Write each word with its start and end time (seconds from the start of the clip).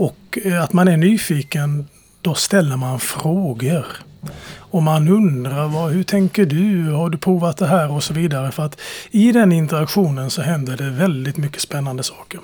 Och 0.00 0.38
eh, 0.44 0.62
att 0.62 0.72
man 0.72 0.88
är 0.88 0.96
nyfiken, 0.96 1.86
då 2.22 2.34
ställer 2.34 2.76
man 2.76 3.00
frågor. 3.00 3.86
Och 4.58 4.82
man 4.82 5.08
undrar, 5.08 5.68
vad, 5.68 5.90
hur 5.90 6.02
tänker 6.02 6.46
du? 6.46 6.92
Har 6.92 7.10
du 7.10 7.18
provat 7.18 7.56
det 7.56 7.66
här? 7.66 7.92
Och 7.92 8.02
så 8.02 8.14
vidare. 8.14 8.50
För 8.50 8.62
att 8.62 8.80
i 9.10 9.32
den 9.32 9.52
interaktionen 9.52 10.30
så 10.30 10.42
händer 10.42 10.76
det 10.76 10.90
väldigt 10.90 11.36
mycket 11.36 11.62
spännande 11.62 12.02
saker. 12.02 12.40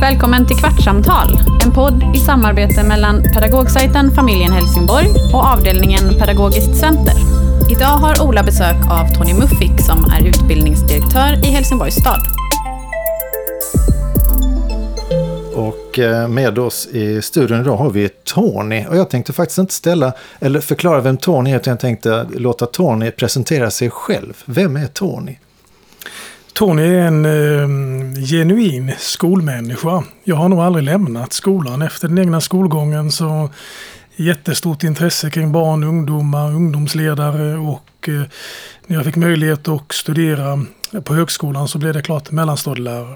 Välkommen 0.00 0.46
till 0.46 0.56
Kvartsamtal, 0.56 1.38
en 1.64 1.72
podd 1.72 2.16
i 2.16 2.18
samarbete 2.18 2.82
mellan 2.82 3.22
pedagogsajten 3.34 4.10
Familjen 4.10 4.52
Helsingborg 4.52 5.08
och 5.34 5.44
avdelningen 5.44 6.18
Pedagogiskt 6.18 6.76
center. 6.76 7.14
Idag 7.70 7.96
har 8.04 8.26
Ola 8.26 8.42
besök 8.42 8.76
av 8.90 9.14
Tony 9.14 9.34
Muffik 9.34 9.80
som 9.80 10.04
är 10.04 10.26
utbildningsdirektör 10.26 11.46
i 11.46 11.50
Helsingborgs 11.50 11.94
stad. 11.94 12.45
Och 15.56 15.98
eh, 15.98 16.28
med 16.28 16.58
oss 16.58 16.86
i 16.86 17.22
studion 17.22 17.60
idag 17.60 17.76
har 17.76 17.90
vi 17.90 18.08
Tony. 18.08 18.86
Och 18.86 18.96
jag 18.96 19.10
tänkte 19.10 19.32
faktiskt 19.32 19.58
inte 19.58 19.74
ställa, 19.74 20.12
eller 20.40 20.60
förklara 20.60 21.00
vem 21.00 21.16
Tony 21.16 21.50
är, 21.50 21.56
utan 21.56 21.70
jag 21.70 21.80
tänkte 21.80 22.26
låta 22.34 22.66
Tony 22.66 23.10
presentera 23.10 23.70
sig 23.70 23.90
själv. 23.90 24.42
Vem 24.44 24.76
är 24.76 24.86
Tony? 24.86 25.36
Tony 26.52 26.82
är 26.82 26.98
en 26.98 27.24
eh, 27.24 28.24
genuin 28.26 28.92
skolmänniska. 28.98 30.04
Jag 30.24 30.36
har 30.36 30.48
nog 30.48 30.60
aldrig 30.60 30.84
lämnat 30.84 31.32
skolan. 31.32 31.82
Efter 31.82 32.08
den 32.08 32.18
egna 32.18 32.40
skolgången 32.40 33.10
så 33.10 33.50
jättestort 34.16 34.82
intresse 34.82 35.30
kring 35.30 35.52
barn, 35.52 35.84
ungdomar, 35.84 36.48
ungdomsledare 36.48 37.56
och 37.56 38.08
eh, 38.08 38.22
när 38.86 38.96
jag 38.96 39.04
fick 39.04 39.16
möjlighet 39.16 39.68
att 39.68 39.92
studera 39.92 40.64
på 41.04 41.14
högskolan 41.14 41.68
så 41.68 41.78
blev 41.78 41.94
det 41.94 42.02
klart 42.02 42.30
mellanstadielärare. 42.30 43.14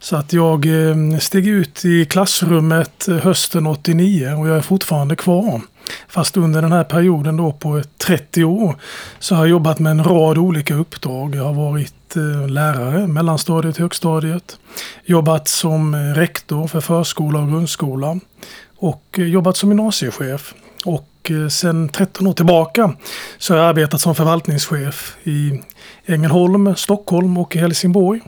Så 0.00 0.16
att 0.16 0.32
jag 0.32 0.66
eh, 0.66 1.18
steg 1.18 1.46
ut 1.46 1.84
i 1.84 2.04
klassrummet 2.04 3.08
eh, 3.08 3.16
hösten 3.16 3.66
89 3.66 4.34
och 4.34 4.48
jag 4.48 4.56
är 4.56 4.60
fortfarande 4.60 5.16
kvar. 5.16 5.60
Fast 6.08 6.36
under 6.36 6.62
den 6.62 6.72
här 6.72 6.84
perioden 6.84 7.36
då 7.36 7.52
på 7.52 7.82
30 7.98 8.44
år 8.44 8.76
så 9.18 9.34
har 9.34 9.42
jag 9.42 9.50
jobbat 9.50 9.78
med 9.78 9.90
en 9.90 10.04
rad 10.04 10.38
olika 10.38 10.74
uppdrag. 10.74 11.34
Jag 11.34 11.44
har 11.44 11.52
varit 11.52 12.16
eh, 12.16 12.48
lärare, 12.48 13.06
mellanstadiet, 13.06 13.76
högstadiet. 13.76 14.58
Jobbat 15.04 15.48
som 15.48 15.96
rektor 15.96 16.66
för 16.66 16.80
förskola 16.80 17.38
och 17.38 17.48
grundskola. 17.48 18.20
Och 18.76 19.04
jobbat 19.18 19.56
som 19.56 19.70
gymnasiechef. 19.70 20.54
Och 20.84 21.30
sedan 21.50 21.88
13 21.88 22.26
år 22.26 22.32
tillbaka 22.32 22.92
så 23.38 23.54
har 23.54 23.60
jag 23.60 23.68
arbetat 23.68 24.00
som 24.00 24.14
förvaltningschef 24.14 25.16
i 25.24 25.62
Ängelholm, 26.06 26.76
Stockholm 26.76 27.38
och 27.38 27.56
Helsingborg. 27.56 28.20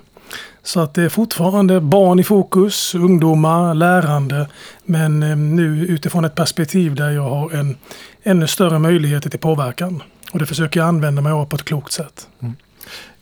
Så 0.71 0.81
att 0.81 0.95
det 0.95 1.03
är 1.03 1.09
fortfarande 1.09 1.81
barn 1.81 2.19
i 2.19 2.25
fokus, 2.25 2.95
ungdomar, 2.95 3.75
lärande. 3.75 4.47
Men 4.85 5.23
eh, 5.23 5.37
nu 5.37 5.87
utifrån 5.87 6.25
ett 6.25 6.35
perspektiv 6.35 6.95
där 6.95 7.11
jag 7.11 7.31
har 7.31 7.51
en 7.55 7.77
ännu 8.23 8.47
större 8.47 8.79
möjligheter 8.79 9.31
till 9.31 9.39
påverkan. 9.39 10.03
Och 10.33 10.39
det 10.39 10.47
försöker 10.47 10.81
jag 10.81 10.87
använda 10.89 11.23
mig 11.23 11.33
av 11.33 11.47
på 11.47 11.57
ett 11.57 11.65
klokt 11.65 11.93
sätt. 11.93 12.29
Mm. 12.43 12.55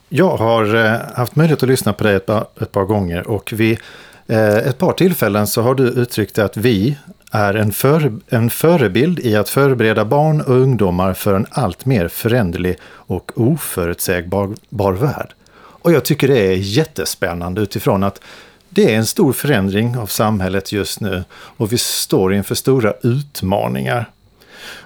Jag 0.09 0.37
har 0.37 0.75
eh, 0.75 1.01
haft 1.15 1.37
möjlighet 1.37 1.63
att 1.63 1.69
lyssna 1.69 1.93
på 1.93 2.05
dig 2.05 2.15
ett 2.15 2.27
par, 2.27 2.47
ett 2.61 2.73
par 2.73 2.85
gånger 2.85 3.29
och 3.29 3.53
vid 3.57 3.79
eh, 4.27 4.57
ett 4.57 4.79
par 4.79 4.93
tillfällen 4.93 5.47
så 5.47 5.63
har 5.63 5.75
du 5.75 5.89
uttryckt 5.89 6.39
att 6.39 6.57
vi 6.57 6.99
är 7.33 7.55
en, 7.55 7.73
för, 7.73 8.13
en 8.29 8.51
förebild 8.51 9.21
i 9.21 9.37
att 9.37 9.49
förbereda 9.49 10.05
barn 10.05 10.41
och 10.41 10.55
ungdomar 10.55 11.15
för 11.15 11.35
en 11.35 11.47
allt 11.51 11.87
mer 11.87 12.09
föränderlig 12.09 12.77
och 12.85 13.33
oförutsägbar 13.35 14.93
värld. 14.93 15.35
Och 15.83 15.93
jag 15.93 16.05
tycker 16.05 16.29
det 16.29 16.39
är 16.39 16.57
jättespännande 16.57 17.61
utifrån 17.61 18.03
att 18.03 18.21
det 18.69 18.95
är 18.95 18.99
en 18.99 19.07
stor 19.07 19.33
förändring 19.33 19.99
av 19.99 20.07
samhället 20.07 20.73
just 20.73 21.01
nu 21.01 21.25
och 21.33 21.73
vi 21.73 21.79
står 21.79 22.35
inför 22.35 22.55
stora 22.55 22.95
utmaningar. 23.03 24.11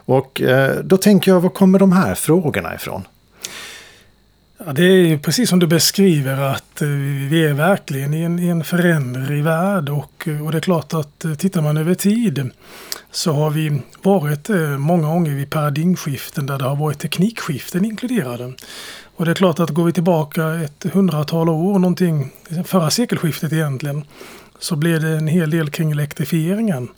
Och 0.05 0.41
eh, 0.41 0.77
då 0.85 0.97
tänker 0.97 1.31
jag, 1.31 1.41
var 1.41 1.51
kommer 1.51 1.79
de 1.79 1.93
här 1.93 2.15
frågorna 2.15 2.75
ifrån? 2.75 3.03
Ja, 4.67 4.73
det 4.73 4.85
är 4.85 5.19
precis 5.19 5.49
som 5.49 5.59
du 5.59 5.67
beskriver 5.67 6.41
att 6.41 6.83
eh, 6.83 6.89
vi 7.31 7.47
är 7.47 7.53
verkligen 7.53 8.15
i 8.15 8.23
en, 8.23 8.39
i 8.39 8.49
en 8.49 8.65
föränderlig 8.65 9.45
värld 9.45 9.89
och, 9.89 10.29
eh, 10.29 10.45
och 10.47 10.53
det 10.53 10.59
är 10.59 10.63
klart 10.63 10.95
att 10.95 11.25
tittar 11.39 11.63
man 11.63 11.77
över 11.77 11.95
tid 11.95 12.51
så 13.11 13.33
har 13.33 13.51
vi 13.51 13.83
varit 14.03 14.49
många 14.79 15.07
gånger 15.07 15.35
vid 15.35 15.51
paradigmskiften 15.51 16.47
där 16.47 16.59
det 16.59 16.65
har 16.65 16.77
varit 16.77 16.99
teknikskiften 16.99 17.85
inkluderade. 17.85 18.53
Och 19.23 19.27
det 19.27 19.33
är 19.33 19.35
klart 19.35 19.61
att 19.61 19.71
går 19.71 19.85
vi 19.85 19.93
tillbaka 19.93 20.55
ett 20.55 20.85
hundratal 20.93 21.49
år, 21.49 21.79
någonting, 21.79 22.33
liksom 22.49 22.65
förra 22.65 22.91
sekelskiftet 22.91 23.53
egentligen, 23.53 24.05
så 24.59 24.77
blev 24.77 25.01
det 25.01 25.09
en 25.09 25.27
hel 25.27 25.51
del 25.51 25.71
kring 25.71 25.91
elektrifieringen. 25.91 26.89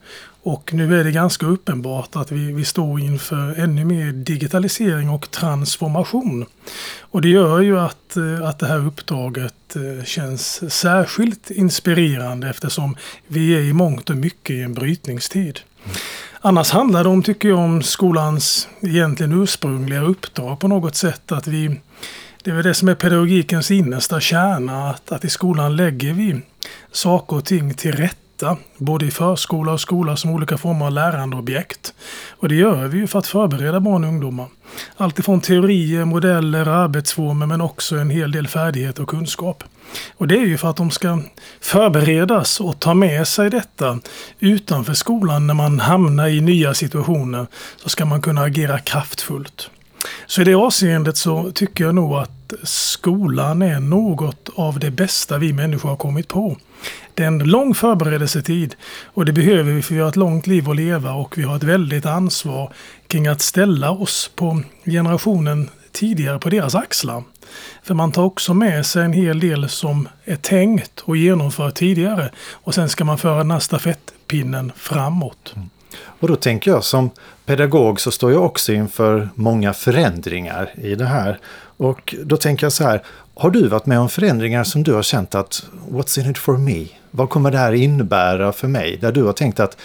Och 0.42 0.74
nu 0.74 1.00
är 1.00 1.04
det 1.04 1.10
ganska 1.10 1.46
uppenbart 1.46 2.16
att 2.16 2.32
vi, 2.32 2.52
vi 2.52 2.64
står 2.64 3.00
inför 3.00 3.60
ännu 3.60 3.84
mer 3.84 4.12
digitalisering 4.12 5.10
och 5.10 5.30
transformation. 5.30 6.46
Och 7.00 7.22
det 7.22 7.28
gör 7.28 7.60
ju 7.60 7.78
att, 7.78 8.16
eh, 8.16 8.48
att 8.48 8.58
det 8.58 8.66
här 8.66 8.86
uppdraget 8.86 9.76
eh, 9.76 10.04
känns 10.04 10.72
särskilt 10.72 11.50
inspirerande 11.50 12.48
eftersom 12.48 12.96
vi 13.26 13.54
är 13.54 13.60
i 13.60 13.72
mångt 13.72 14.10
och 14.10 14.16
mycket 14.16 14.50
i 14.50 14.62
en 14.62 14.74
brytningstid. 14.74 15.60
Annars 16.40 16.70
handlar 16.70 17.04
det 17.04 17.10
om, 17.10 17.22
tycker 17.22 17.48
jag, 17.48 17.58
om 17.58 17.82
skolans 17.82 18.68
egentligen 18.80 19.42
ursprungliga 19.42 20.00
uppdrag 20.00 20.58
på 20.58 20.68
något 20.68 20.96
sätt. 20.96 21.32
Att 21.32 21.46
vi, 21.46 21.80
det 22.44 22.50
är 22.50 22.54
väl 22.54 22.64
det 22.64 22.74
som 22.74 22.88
är 22.88 22.94
pedagogikens 22.94 23.70
innersta 23.70 24.20
kärna, 24.20 24.90
att, 24.90 25.12
att 25.12 25.24
i 25.24 25.28
skolan 25.28 25.76
lägger 25.76 26.12
vi 26.12 26.40
saker 26.92 27.36
och 27.36 27.44
ting 27.44 27.74
till 27.74 27.92
rätta. 27.92 28.56
Både 28.76 29.06
i 29.06 29.10
förskola 29.10 29.72
och 29.72 29.80
skola 29.80 30.16
som 30.16 30.30
olika 30.30 30.58
former 30.58 30.86
av 30.86 30.92
lärandeobjekt. 30.92 31.94
Och 32.30 32.48
det 32.48 32.54
gör 32.54 32.86
vi 32.86 32.98
ju 32.98 33.06
för 33.06 33.18
att 33.18 33.26
förbereda 33.26 33.80
barn 33.80 34.04
och 34.04 34.10
ungdomar. 34.10 34.46
Alltifrån 34.96 35.40
teorier, 35.40 36.04
modeller, 36.04 36.68
arbetsformer 36.68 37.46
men 37.46 37.60
också 37.60 37.96
en 37.96 38.10
hel 38.10 38.32
del 38.32 38.48
färdighet 38.48 38.98
och 38.98 39.08
kunskap. 39.08 39.64
Och 40.16 40.28
det 40.28 40.36
är 40.36 40.46
ju 40.46 40.58
för 40.58 40.70
att 40.70 40.76
de 40.76 40.90
ska 40.90 41.22
förberedas 41.60 42.60
och 42.60 42.80
ta 42.80 42.94
med 42.94 43.28
sig 43.28 43.50
detta 43.50 43.98
utanför 44.38 44.94
skolan 44.94 45.46
när 45.46 45.54
man 45.54 45.80
hamnar 45.80 46.28
i 46.28 46.40
nya 46.40 46.74
situationer. 46.74 47.46
Så 47.76 47.88
ska 47.88 48.04
man 48.04 48.22
kunna 48.22 48.42
agera 48.42 48.78
kraftfullt. 48.78 49.70
Så 50.26 50.40
i 50.40 50.44
det 50.44 50.54
avseendet 50.54 51.16
så 51.16 51.50
tycker 51.50 51.84
jag 51.84 51.94
nog 51.94 52.14
att 52.14 52.33
skolan 52.62 53.62
är 53.62 53.80
något 53.80 54.48
av 54.54 54.78
det 54.78 54.90
bästa 54.90 55.38
vi 55.38 55.52
människor 55.52 55.88
har 55.88 55.96
kommit 55.96 56.28
på. 56.28 56.56
Det 57.14 57.22
är 57.22 57.26
en 57.26 57.38
lång 57.38 57.74
förberedelsetid 57.74 58.74
och 59.04 59.24
det 59.24 59.32
behöver 59.32 59.72
vi 59.72 59.82
för 59.82 59.94
vi 59.94 60.00
har 60.00 60.08
ett 60.08 60.16
långt 60.16 60.46
liv 60.46 60.70
att 60.70 60.76
leva 60.76 61.12
och 61.12 61.38
vi 61.38 61.42
har 61.42 61.56
ett 61.56 61.62
väldigt 61.62 62.06
ansvar 62.06 62.72
kring 63.06 63.26
att 63.26 63.40
ställa 63.40 63.90
oss 63.90 64.30
på 64.34 64.62
generationen 64.84 65.70
tidigare 65.92 66.38
på 66.38 66.48
deras 66.50 66.74
axlar. 66.74 67.22
För 67.82 67.94
man 67.94 68.12
tar 68.12 68.22
också 68.22 68.54
med 68.54 68.86
sig 68.86 69.04
en 69.04 69.12
hel 69.12 69.40
del 69.40 69.68
som 69.68 70.08
är 70.24 70.36
tänkt 70.36 71.00
och 71.00 71.16
genomfört 71.16 71.74
tidigare 71.74 72.30
och 72.52 72.74
sen 72.74 72.88
ska 72.88 73.04
man 73.04 73.18
föra 73.18 73.38
den 73.38 73.50
här 73.50 73.58
stafettpinnen 73.58 74.72
framåt. 74.76 75.52
Mm. 75.56 75.68
Och 76.02 76.28
då 76.28 76.36
tänker 76.36 76.70
jag 76.70 76.84
som 76.84 77.10
pedagog 77.46 78.00
så 78.00 78.10
står 78.10 78.32
jag 78.32 78.44
också 78.44 78.72
inför 78.72 79.28
många 79.34 79.72
förändringar 79.72 80.74
i 80.74 80.94
det 80.94 81.06
här. 81.06 81.38
Och 81.76 82.14
då 82.24 82.36
tänker 82.36 82.66
jag 82.66 82.72
så 82.72 82.84
här, 82.84 83.02
har 83.34 83.50
du 83.50 83.68
varit 83.68 83.86
med 83.86 83.98
om 83.98 84.08
förändringar 84.08 84.64
som 84.64 84.82
du 84.82 84.92
har 84.92 85.02
känt 85.02 85.34
att 85.34 85.66
what's 85.90 86.20
in 86.20 86.30
it 86.30 86.38
for 86.38 86.56
me? 86.56 86.86
Vad 87.10 87.30
kommer 87.30 87.50
det 87.50 87.58
här 87.58 87.72
innebära 87.72 88.52
för 88.52 88.68
mig? 88.68 88.96
Där 88.96 89.12
du 89.12 89.22
har 89.22 89.32
tänkt 89.32 89.60
att 89.60 89.76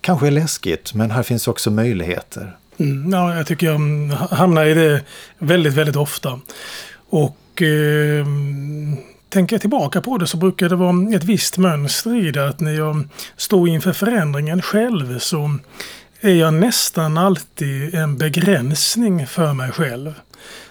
kanske 0.00 0.26
är 0.26 0.30
läskigt 0.30 0.94
men 0.94 1.10
här 1.10 1.22
finns 1.22 1.48
också 1.48 1.70
möjligheter. 1.70 2.56
Mm, 2.78 3.12
ja, 3.12 3.36
jag 3.36 3.46
tycker 3.46 3.66
jag 3.66 3.74
mm, 3.74 4.16
hamnar 4.30 4.64
i 4.66 4.74
det 4.74 5.02
väldigt, 5.38 5.72
väldigt 5.72 5.96
ofta. 5.96 6.40
Och 7.10 7.62
eh, 7.62 8.26
tänker 9.32 9.54
jag 9.54 9.60
tillbaka 9.60 10.00
på 10.00 10.18
det 10.18 10.26
så 10.26 10.36
brukar 10.36 10.68
det 10.68 10.76
vara 10.76 11.16
ett 11.16 11.24
visst 11.24 11.58
mönster 11.58 12.26
i 12.26 12.30
det. 12.30 12.48
Att 12.48 12.60
när 12.60 12.72
jag 12.72 13.08
står 13.36 13.68
inför 13.68 13.92
förändringen 13.92 14.62
själv 14.62 15.18
så 15.18 15.58
är 16.20 16.34
jag 16.34 16.54
nästan 16.54 17.18
alltid 17.18 17.94
en 17.94 18.18
begränsning 18.18 19.26
för 19.26 19.52
mig 19.52 19.72
själv. 19.72 20.14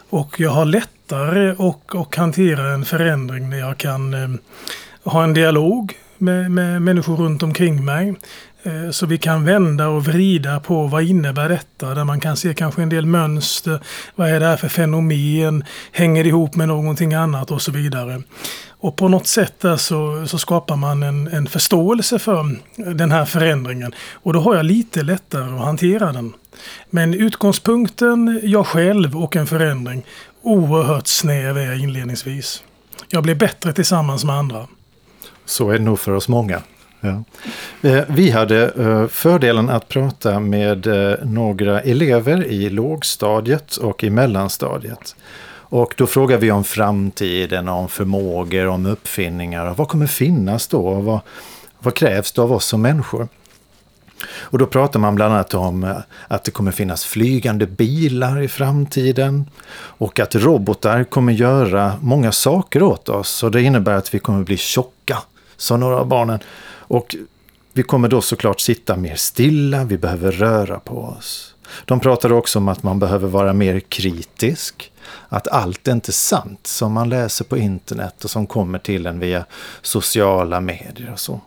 Och 0.09 0.39
jag 0.39 0.51
har 0.51 0.65
lättare 0.65 1.49
att, 1.49 1.95
och 1.95 2.15
hantera 2.15 2.73
en 2.73 2.85
förändring 2.85 3.49
när 3.49 3.57
jag 3.57 3.77
kan 3.77 4.13
eh, 4.13 4.29
ha 5.03 5.23
en 5.23 5.33
dialog 5.33 5.93
med, 6.21 6.51
med 6.51 6.81
människor 6.81 7.15
runt 7.15 7.43
omkring 7.43 7.85
mig. 7.85 8.15
Eh, 8.63 8.91
så 8.91 9.05
vi 9.05 9.17
kan 9.17 9.45
vända 9.45 9.87
och 9.87 10.05
vrida 10.05 10.59
på 10.59 10.87
vad 10.87 11.03
innebär 11.03 11.49
detta? 11.49 11.93
Där 11.93 12.03
man 12.03 12.19
kan 12.19 12.37
se 12.37 12.53
kanske 12.53 12.81
en 12.81 12.89
del 12.89 13.05
mönster. 13.05 13.79
Vad 14.15 14.29
är 14.29 14.39
det 14.39 14.45
här 14.45 14.57
för 14.57 14.67
fenomen? 14.67 15.63
Hänger 15.91 16.23
det 16.23 16.29
ihop 16.29 16.55
med 16.55 16.67
någonting 16.67 17.13
annat 17.13 17.51
och 17.51 17.61
så 17.61 17.71
vidare. 17.71 18.21
Och 18.81 18.95
på 18.95 19.07
något 19.07 19.27
sätt 19.27 19.59
där 19.59 19.77
så, 19.77 20.27
så 20.27 20.37
skapar 20.37 20.75
man 20.75 21.03
en, 21.03 21.27
en 21.27 21.47
förståelse 21.47 22.19
för 22.19 22.59
den 22.95 23.11
här 23.11 23.25
förändringen. 23.25 23.93
Och 24.13 24.33
då 24.33 24.39
har 24.39 24.55
jag 24.55 24.65
lite 24.65 25.03
lättare 25.03 25.55
att 25.55 25.65
hantera 25.65 26.11
den. 26.11 26.33
Men 26.89 27.13
utgångspunkten, 27.13 28.39
jag 28.43 28.67
själv 28.67 29.17
och 29.17 29.35
en 29.35 29.47
förändring, 29.47 30.05
oerhört 30.41 31.07
snäv 31.07 31.57
är 31.57 31.65
jag 31.65 31.79
inledningsvis. 31.79 32.63
Jag 33.09 33.23
blir 33.23 33.35
bättre 33.35 33.73
tillsammans 33.73 34.23
med 34.23 34.35
andra. 34.35 34.67
Så 35.45 35.69
är 35.69 35.73
det 35.73 35.83
nog 35.83 35.99
för 35.99 36.11
oss 36.11 36.27
många. 36.27 36.61
Ja. 37.01 37.23
Eh, 37.89 38.03
vi 38.07 38.31
hade 38.31 38.69
eh, 38.69 39.07
fördelen 39.07 39.69
att 39.69 39.87
prata 39.87 40.39
med 40.39 40.87
eh, 40.87 41.15
några 41.23 41.81
elever 41.81 42.45
i 42.45 42.69
lågstadiet 42.69 43.75
och 43.75 44.03
i 44.03 44.09
mellanstadiet. 44.09 45.15
Och 45.73 45.93
då 45.97 46.07
frågar 46.07 46.37
vi 46.37 46.51
om 46.51 46.63
framtiden, 46.63 47.69
om 47.69 47.89
förmågor, 47.89 48.67
om 48.67 48.85
uppfinningar 48.85 49.65
och 49.65 49.77
vad 49.77 49.87
kommer 49.87 50.07
finnas 50.07 50.67
då? 50.67 50.87
Och 50.87 51.03
vad, 51.03 51.19
vad 51.79 51.93
krävs 51.93 52.31
det 52.31 52.41
av 52.41 52.51
oss 52.51 52.65
som 52.65 52.81
människor? 52.81 53.27
Och 54.27 54.57
då 54.57 54.65
pratar 54.65 54.99
man 54.99 55.15
bland 55.15 55.33
annat 55.33 55.53
om 55.53 55.95
att 56.27 56.43
det 56.43 56.51
kommer 56.51 56.71
finnas 56.71 57.05
flygande 57.05 57.65
bilar 57.65 58.41
i 58.41 58.47
framtiden 58.47 59.49
och 59.73 60.19
att 60.19 60.35
robotar 60.35 61.03
kommer 61.03 61.33
göra 61.33 61.93
många 62.01 62.31
saker 62.31 62.83
åt 62.83 63.09
oss. 63.09 63.43
Och 63.43 63.51
det 63.51 63.61
innebär 63.61 63.93
att 63.93 64.13
vi 64.13 64.19
kommer 64.19 64.43
bli 64.43 64.57
tjocka, 64.57 65.17
sa 65.61 65.77
några 65.77 65.97
av 65.97 66.07
barnen. 66.07 66.39
Och 66.67 67.15
vi 67.73 67.83
kommer 67.83 68.07
då 68.07 68.21
såklart 68.21 68.59
sitta 68.59 68.95
mer 68.95 69.15
stilla, 69.15 69.83
vi 69.83 69.97
behöver 69.97 70.31
röra 70.31 70.79
på 70.79 70.99
oss. 71.03 71.55
De 71.85 71.99
pratade 71.99 72.33
också 72.33 72.59
om 72.59 72.67
att 72.67 72.83
man 72.83 72.99
behöver 72.99 73.27
vara 73.27 73.53
mer 73.53 73.79
kritisk. 73.79 74.91
Att 75.29 75.47
allt 75.47 75.87
är 75.87 75.91
inte 75.91 76.11
sant 76.11 76.67
som 76.67 76.93
man 76.93 77.09
läser 77.09 77.45
på 77.45 77.57
internet 77.57 78.23
och 78.23 78.29
som 78.29 78.47
kommer 78.47 78.79
till 78.79 79.05
en 79.05 79.19
via 79.19 79.45
sociala 79.81 80.61
medier 80.61 81.11
och 81.11 81.19
så. 81.19 81.41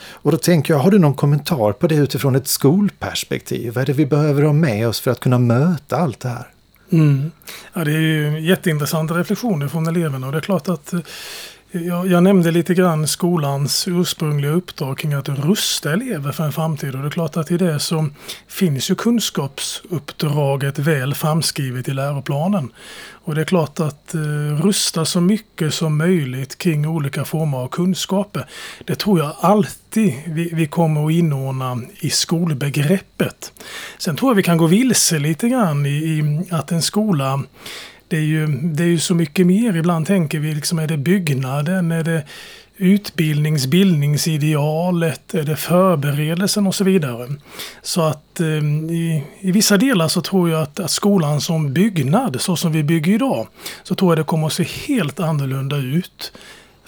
Och 0.00 0.32
då 0.32 0.38
tänker 0.38 0.74
jag, 0.74 0.80
har 0.80 0.90
du 0.90 0.98
någon 0.98 1.14
kommentar 1.14 1.72
på 1.72 1.86
det 1.86 1.94
utifrån 1.94 2.36
ett 2.36 2.48
skolperspektiv? 2.48 3.74
Vad 3.74 3.82
är 3.82 3.86
det 3.86 3.92
vi 3.92 4.06
behöver 4.06 4.42
ha 4.42 4.52
med 4.52 4.88
oss 4.88 5.00
för 5.00 5.10
att 5.10 5.20
kunna 5.20 5.38
möta 5.38 5.96
allt 5.96 6.20
det 6.20 6.28
här? 6.28 6.48
Mm. 6.92 7.30
Ja, 7.72 7.84
det 7.84 7.92
är 7.92 8.00
ju 8.00 8.40
jätteintressanta 8.40 9.14
reflektioner 9.14 9.68
från 9.68 9.86
eleverna 9.86 10.26
och 10.26 10.32
det 10.32 10.38
är 10.38 10.42
klart 10.42 10.68
att 10.68 10.92
eh, 10.92 11.00
jag, 11.70 12.06
jag, 12.06 12.22
nämnde 12.22 12.50
lite 12.50 12.74
grann 12.74 13.06
skolans 13.06 13.88
ursprungliga 13.88 14.52
uppdrag 14.52 14.98
kring 14.98 15.12
att 15.12 15.28
rusta 15.28 15.92
elever 15.92 16.32
för 16.32 16.44
en 16.44 16.52
framtid 16.52 16.94
och 16.94 17.02
det 17.02 17.08
är 17.08 17.10
klart 17.10 17.36
att 17.36 17.50
i 17.50 17.56
det 17.56 17.80
så 17.80 18.08
finns 18.46 18.90
ju 18.90 18.94
kunskapsuppdraget 18.94 20.78
väl 20.78 21.14
framskrivet 21.14 21.88
i 21.88 21.92
läroplanen. 21.92 22.72
Och 23.10 23.34
det 23.34 23.40
är 23.40 23.44
klart 23.44 23.80
att 23.80 24.14
eh, 24.14 24.20
rusta 24.62 25.04
så 25.04 25.20
mycket 25.20 25.74
som 25.74 25.96
möjligt 25.96 26.58
kring 26.58 26.86
olika 26.86 27.24
former 27.24 27.58
av 27.58 27.68
kunskaper. 27.68 28.46
Det 28.84 28.94
tror 28.94 29.18
jag 29.18 29.32
alltid 29.40 30.14
vi, 30.26 30.50
vi 30.52 30.66
kommer 30.66 31.06
att 31.06 31.12
inordna 31.12 31.80
i 32.00 32.10
skolbegreppet. 32.10 33.52
Sen 33.98 34.16
tror 34.16 34.30
jag 34.30 34.36
vi 34.36 34.42
kan 34.42 34.58
gå 34.58 34.66
vilse 34.66 35.18
lite 35.18 35.48
grann 35.48 35.86
i, 35.86 35.90
i 35.90 36.44
att 36.50 36.72
en 36.72 36.82
skola 36.82 37.40
det 38.08 38.16
är, 38.16 38.22
ju, 38.22 38.46
det 38.46 38.82
är 38.82 38.88
ju 38.88 38.98
så 38.98 39.14
mycket 39.14 39.46
mer. 39.46 39.76
Ibland 39.76 40.06
tänker 40.06 40.38
vi, 40.38 40.54
liksom, 40.54 40.78
är 40.78 40.86
det 40.86 40.96
byggnaden? 40.96 41.92
Är 41.92 42.04
det 42.04 42.22
utbildningsbildningsidealet? 42.76 45.34
Är 45.34 45.42
det 45.42 45.56
förberedelsen 45.56 46.66
och 46.66 46.74
så 46.74 46.84
vidare? 46.84 47.28
Så 47.82 48.02
att 48.02 48.40
eh, 48.40 48.46
i, 48.46 49.24
i, 49.40 49.52
vissa 49.52 49.76
delar 49.76 50.08
så 50.08 50.20
tror 50.20 50.50
jag 50.50 50.62
att, 50.62 50.80
att, 50.80 50.90
skolan 50.90 51.40
som 51.40 51.72
byggnad, 51.72 52.40
så 52.40 52.56
som 52.56 52.72
vi 52.72 52.82
bygger 52.82 53.12
idag, 53.12 53.46
så 53.82 53.94
tror 53.94 54.10
jag 54.10 54.18
det 54.18 54.24
kommer 54.24 54.46
att 54.46 54.52
se 54.52 54.66
helt 54.86 55.20
annorlunda 55.20 55.76
ut 55.76 56.32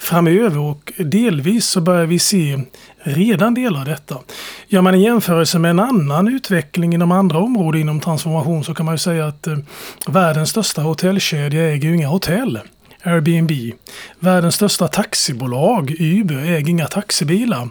framöver 0.01 0.59
och 0.59 0.93
delvis 0.97 1.65
så 1.67 1.81
börjar 1.81 2.05
vi 2.05 2.19
se 2.19 2.59
redan 3.03 3.53
delar 3.53 3.79
av 3.79 3.85
detta. 3.85 4.17
Gör 4.67 4.81
man 4.81 4.93
en 4.93 5.01
jämförelse 5.01 5.59
med 5.59 5.71
en 5.71 5.79
annan 5.79 6.27
utveckling 6.27 6.93
inom 6.93 7.11
andra 7.11 7.37
områden 7.37 7.81
inom 7.81 7.99
transformation 7.99 8.63
så 8.63 8.73
kan 8.73 8.85
man 8.85 8.93
ju 8.93 8.99
säga 8.99 9.27
att 9.27 9.47
eh, 9.47 9.57
världens 10.07 10.49
största 10.49 10.81
hotellkedja 10.81 11.63
äger 11.63 11.89
ju 11.89 11.95
inga 11.95 12.07
hotell. 12.07 12.59
Airbnb. 13.03 13.51
Världens 14.19 14.55
största 14.55 14.87
taxibolag, 14.87 15.95
Uber, 15.99 16.37
äger 16.37 16.69
inga 16.69 16.87
taxibilar. 16.87 17.69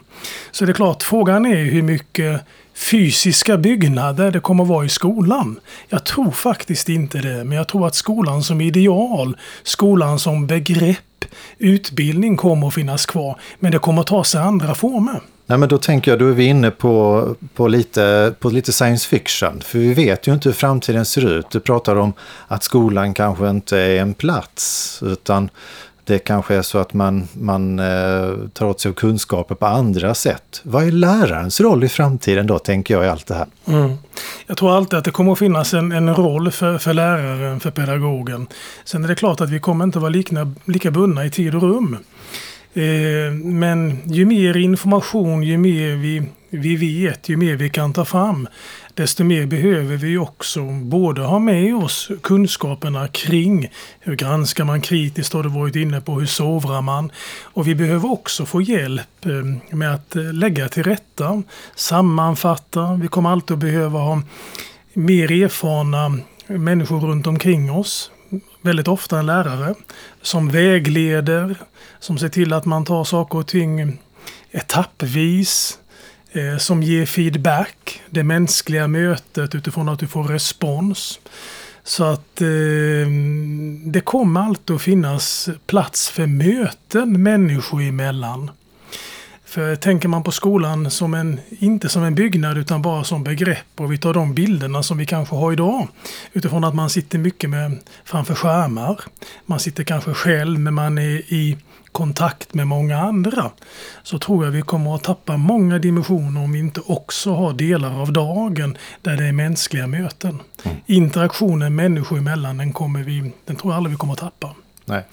Så 0.51 0.65
det 0.65 0.71
är 0.71 0.73
klart, 0.73 1.03
frågan 1.03 1.45
är 1.45 1.63
hur 1.63 1.81
mycket 1.81 2.41
fysiska 2.75 3.57
byggnader 3.57 4.31
det 4.31 4.39
kommer 4.39 4.63
att 4.63 4.69
vara 4.69 4.85
i 4.85 4.89
skolan. 4.89 5.59
Jag 5.89 6.05
tror 6.05 6.31
faktiskt 6.31 6.89
inte 6.89 7.17
det, 7.17 7.43
men 7.43 7.57
jag 7.57 7.67
tror 7.67 7.87
att 7.87 7.95
skolan 7.95 8.43
som 8.43 8.61
ideal, 8.61 9.37
skolan 9.63 10.19
som 10.19 10.47
begrepp 10.47 11.10
Typ, 11.21 11.31
utbildning 11.57 12.37
kommer 12.37 12.67
att 12.67 12.73
finnas 12.73 13.05
kvar, 13.05 13.39
men 13.59 13.71
det 13.71 13.79
kommer 13.79 14.01
att 14.01 14.07
ta 14.07 14.23
sig 14.23 14.41
andra 14.41 14.75
former. 14.75 15.21
Nej, 15.45 15.57
men 15.57 15.69
då 15.69 15.77
tänker 15.77 16.11
jag, 16.11 16.19
då 16.19 16.27
är 16.27 16.33
vi 16.33 16.45
inne 16.45 16.71
på, 16.71 17.35
på, 17.55 17.67
lite, 17.67 18.33
på 18.39 18.49
lite 18.49 18.73
science 18.73 19.09
fiction. 19.09 19.61
För 19.61 19.79
vi 19.79 19.93
vet 19.93 20.27
ju 20.27 20.33
inte 20.33 20.49
hur 20.49 20.53
framtiden 20.53 21.05
ser 21.05 21.25
ut. 21.25 21.49
Du 21.51 21.59
pratar 21.59 21.95
om 21.95 22.13
att 22.47 22.63
skolan 22.63 23.13
kanske 23.13 23.49
inte 23.49 23.77
är 23.77 24.01
en 24.01 24.13
plats, 24.13 24.99
utan 25.05 25.49
det 26.11 26.19
kanske 26.19 26.55
är 26.55 26.61
så 26.61 26.77
att 26.77 26.93
man, 26.93 27.27
man 27.33 27.79
eh, 27.79 28.33
tar 28.53 28.65
åt 28.65 28.79
sig 28.79 28.93
kunskaper 28.93 29.55
på 29.55 29.65
andra 29.65 30.13
sätt. 30.13 30.61
Vad 30.63 30.87
är 30.87 30.91
lärarens 30.91 31.61
roll 31.61 31.83
i 31.83 31.89
framtiden 31.89 32.47
då, 32.47 32.59
tänker 32.59 32.93
jag 32.93 33.05
i 33.05 33.07
allt 33.07 33.27
det 33.27 33.35
här? 33.35 33.47
Mm. 33.67 33.97
Jag 34.47 34.57
tror 34.57 34.77
alltid 34.77 34.99
att 34.99 35.05
det 35.05 35.11
kommer 35.11 35.31
att 35.31 35.39
finnas 35.39 35.73
en, 35.73 35.91
en 35.91 36.15
roll 36.15 36.51
för, 36.51 36.77
för 36.77 36.93
läraren, 36.93 37.59
för 37.59 37.71
pedagogen. 37.71 38.47
Sen 38.85 39.03
är 39.03 39.07
det 39.07 39.15
klart 39.15 39.41
att 39.41 39.49
vi 39.49 39.59
kommer 39.59 39.85
inte 39.85 39.99
vara 39.99 40.09
likna, 40.09 40.53
lika 40.65 40.91
bundna 40.91 41.25
i 41.25 41.29
tid 41.29 41.55
och 41.55 41.61
rum. 41.61 41.97
Eh, 42.73 43.33
men 43.43 43.97
ju 44.05 44.25
mer 44.25 44.57
information, 44.57 45.43
ju 45.43 45.57
mer 45.57 45.95
vi, 45.95 46.23
vi 46.51 46.75
vet, 46.75 47.29
ju 47.29 47.37
mer 47.37 47.55
vi 47.55 47.69
kan 47.69 47.93
ta 47.93 48.05
fram, 48.05 48.47
desto 48.93 49.23
mer 49.23 49.45
behöver 49.45 49.97
vi 49.97 50.17
också 50.17 50.63
både 50.65 51.21
ha 51.21 51.39
med 51.39 51.75
oss 51.75 52.11
kunskaperna 52.23 53.07
kring 53.07 53.69
hur 53.99 54.15
granskar 54.15 54.63
man 54.63 54.81
kritiskt, 54.81 55.33
har 55.33 55.43
du 55.43 55.49
varit 55.49 55.75
inne 55.75 56.01
på, 56.01 56.19
hur 56.19 56.25
sovrar 56.25 56.81
man? 56.81 57.11
Och 57.43 57.67
vi 57.67 57.75
behöver 57.75 58.11
också 58.11 58.45
få 58.45 58.61
hjälp 58.61 59.25
eh, 59.25 59.75
med 59.75 59.93
att 59.93 60.15
eh, 60.15 60.33
lägga 60.33 60.69
till 60.69 60.83
rätta, 60.83 61.43
sammanfatta. 61.75 62.99
Vi 63.01 63.07
kommer 63.07 63.29
alltid 63.29 63.53
att 63.53 63.59
behöva 63.59 63.99
ha 63.99 64.21
mer 64.93 65.31
erfarna 65.31 66.17
människor 66.47 66.99
runt 66.99 67.27
omkring 67.27 67.71
oss 67.71 68.11
väldigt 68.61 68.87
ofta 68.87 69.19
en 69.19 69.25
lärare 69.25 69.75
som 70.21 70.49
vägleder, 70.49 71.55
som 71.99 72.17
ser 72.17 72.29
till 72.29 72.53
att 72.53 72.65
man 72.65 72.85
tar 72.85 73.03
saker 73.03 73.37
och 73.39 73.47
ting 73.47 73.99
etappvis, 74.51 75.77
Eh, 76.33 76.57
som 76.57 76.83
ger 76.83 77.05
feedback, 77.05 78.01
det 78.09 78.23
mänskliga 78.23 78.87
mötet 78.87 79.55
utifrån 79.55 79.89
att 79.89 79.99
du 79.99 80.07
får 80.07 80.23
respons. 80.23 81.19
Så 81.83 82.03
att 82.03 82.41
eh, 82.41 82.47
det 83.85 84.01
kommer 84.03 84.41
alltid 84.41 84.75
att 84.75 84.81
finnas 84.81 85.49
plats 85.65 86.09
för 86.09 86.27
möten 86.27 87.23
människor 87.23 87.81
emellan. 87.81 88.51
För 89.45 89.75
tänker 89.75 90.07
man 90.07 90.23
på 90.23 90.31
skolan 90.31 90.91
som 90.91 91.13
en, 91.13 91.39
inte 91.49 91.89
som 91.89 92.03
en 92.03 92.15
byggnad 92.15 92.57
utan 92.57 92.81
bara 92.81 93.03
som 93.03 93.23
begrepp 93.23 93.67
och 93.75 93.91
vi 93.91 93.97
tar 93.97 94.13
de 94.13 94.33
bilderna 94.33 94.83
som 94.83 94.97
vi 94.97 95.05
kanske 95.05 95.35
har 95.35 95.51
idag 95.51 95.87
utifrån 96.33 96.63
att 96.63 96.75
man 96.75 96.89
sitter 96.89 97.17
mycket 97.17 97.49
med, 97.49 97.79
framför 98.05 98.35
skärmar. 98.35 98.99
Man 99.45 99.59
sitter 99.59 99.83
kanske 99.83 100.13
själv 100.13 100.59
men 100.59 100.73
man 100.73 100.97
är 100.97 101.33
i 101.33 101.57
kontakt 101.91 102.53
med 102.53 102.67
många 102.67 102.97
andra. 102.97 103.51
Så 104.03 104.19
tror 104.19 104.45
jag 104.45 104.51
vi 104.51 104.61
kommer 104.61 104.95
att 104.95 105.03
tappa 105.03 105.37
många 105.37 105.79
dimensioner 105.79 106.43
om 106.43 106.51
vi 106.51 106.59
inte 106.59 106.81
också 106.85 107.33
har 107.33 107.53
delar 107.53 108.01
av 108.01 108.13
dagen 108.13 108.77
där 109.01 109.17
det 109.17 109.25
är 109.25 109.31
mänskliga 109.31 109.87
möten. 109.87 110.41
Mm. 110.63 110.77
Interaktionen 110.85 111.75
människor 111.75 112.17
emellan 112.17 112.57
den, 112.57 112.73
kommer 112.73 113.03
vi, 113.03 113.31
den 113.45 113.55
tror 113.55 113.73
jag 113.73 113.77
aldrig 113.77 113.91
vi 113.91 113.97
kommer 113.97 114.13
att 114.13 114.19
tappa. 114.19 114.55
Nej. 114.85 115.03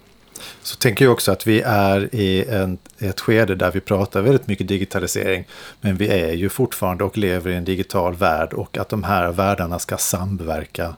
Så 0.63 0.77
tänker 0.77 1.05
jag 1.05 1.13
också 1.13 1.33
att 1.33 1.47
vi 1.47 1.61
är 1.61 2.15
i 2.15 2.45
en, 2.45 2.79
ett 2.99 3.21
skede 3.21 3.55
där 3.55 3.71
vi 3.73 3.81
pratar 3.81 4.23
väldigt 4.23 4.47
mycket 4.47 4.69
digitalisering. 4.69 5.45
Men 5.81 5.97
vi 5.97 6.09
är 6.09 6.33
ju 6.33 6.49
fortfarande 6.49 7.05
och 7.05 7.19
lever 7.19 7.51
i 7.51 7.55
en 7.55 7.65
digital 7.65 8.15
värld 8.15 8.53
och 8.53 8.79
att 8.79 8.89
de 8.89 9.05
här 9.05 9.33
världarna 9.33 9.79
ska 9.79 9.97
samverka 9.97 10.95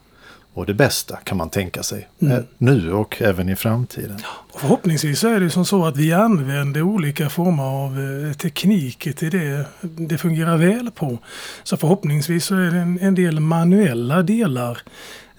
och 0.55 0.67
det 0.67 0.75
bästa 0.75 1.17
kan 1.17 1.37
man 1.37 1.51
tänka 1.51 1.83
sig. 1.83 2.09
Mm. 2.23 2.37
Eh, 2.37 2.43
nu 2.59 2.93
och 2.93 3.23
även 3.23 3.49
i 3.49 3.57
framtiden. 3.57 4.21
Och 4.53 4.61
förhoppningsvis 4.61 5.25
är 5.25 5.41
det 5.41 5.51
som 5.51 5.65
så 5.65 5.85
att 5.85 5.97
vi 5.97 6.13
använder 6.13 6.83
olika 6.83 7.31
former 7.31 7.63
av 7.63 8.01
eh, 8.01 8.33
tekniker 8.33 9.13
till 9.13 9.31
det 9.31 9.65
det 9.81 10.19
fungerar 10.19 10.57
väl 10.57 10.91
på. 10.91 11.19
Så 11.63 11.77
förhoppningsvis 11.77 12.45
så 12.45 12.55
är 12.55 12.71
det 12.71 12.79
en, 12.79 12.99
en 13.01 13.15
del 13.15 13.41
manuella 13.41 14.23
delar 14.23 14.83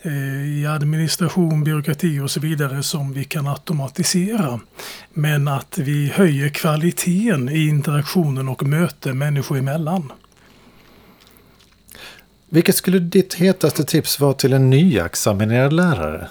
Eh, 0.03 0.60
i 0.60 0.65
administration, 0.65 1.63
byråkrati 1.63 2.20
och 2.20 2.32
så 2.32 2.39
vidare 2.39 2.84
som 2.84 3.13
vi 3.13 3.24
kan 3.24 3.48
automatisera. 3.48 4.60
Men 5.13 5.48
att 5.48 5.77
vi 5.77 6.12
höjer 6.15 6.50
kvaliteten 6.50 7.50
i 7.50 7.68
interaktionen 7.68 8.50
och 8.50 8.63
möte 8.63 9.13
människor 9.13 9.58
emellan. 9.58 10.12
Vilket 12.53 12.75
skulle 12.75 13.00
ditt 13.00 13.34
hetaste 13.34 13.84
tips 13.84 14.20
vara 14.20 14.34
till 14.34 14.53
en 14.53 14.70
nyexaminerad 14.70 15.74
lärare? 15.74 16.27